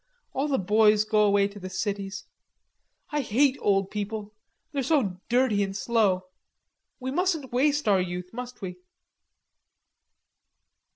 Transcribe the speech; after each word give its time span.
All 0.33 0.47
the 0.47 0.57
boys 0.57 1.03
go 1.05 1.21
away 1.25 1.47
to 1.47 1.59
the 1.59 1.69
cities.... 1.69 2.25
I 3.11 3.21
hate 3.21 3.55
old 3.61 3.91
people; 3.91 4.33
they're 4.71 4.81
so 4.81 5.21
dirty 5.29 5.61
and 5.61 5.77
slow. 5.77 6.25
We 6.99 7.11
mustn't 7.11 7.53
waste 7.53 7.87
our 7.87 8.01
youth, 8.01 8.33
must 8.33 8.61
we?" 8.63 8.77